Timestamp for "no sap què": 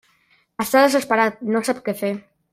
1.53-1.97